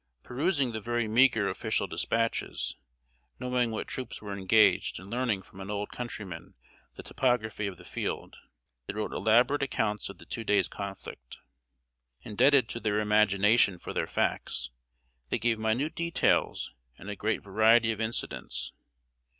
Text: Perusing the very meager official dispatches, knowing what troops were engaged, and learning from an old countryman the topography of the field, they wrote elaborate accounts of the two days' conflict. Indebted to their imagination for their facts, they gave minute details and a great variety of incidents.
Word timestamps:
Perusing 0.23 0.71
the 0.71 0.81
very 0.81 1.07
meager 1.07 1.47
official 1.47 1.85
dispatches, 1.85 2.75
knowing 3.39 3.69
what 3.69 3.87
troops 3.87 4.19
were 4.19 4.35
engaged, 4.35 4.99
and 4.99 5.11
learning 5.11 5.43
from 5.43 5.59
an 5.59 5.69
old 5.69 5.91
countryman 5.91 6.55
the 6.95 7.03
topography 7.03 7.67
of 7.67 7.77
the 7.77 7.85
field, 7.85 8.35
they 8.87 8.95
wrote 8.95 9.13
elaborate 9.13 9.61
accounts 9.61 10.09
of 10.09 10.17
the 10.17 10.25
two 10.25 10.43
days' 10.43 10.67
conflict. 10.67 11.37
Indebted 12.23 12.67
to 12.69 12.79
their 12.79 12.99
imagination 12.99 13.77
for 13.77 13.93
their 13.93 14.07
facts, 14.07 14.71
they 15.29 15.37
gave 15.37 15.59
minute 15.59 15.93
details 15.93 16.73
and 16.97 17.07
a 17.11 17.15
great 17.15 17.43
variety 17.43 17.91
of 17.91 18.01
incidents. 18.01 18.73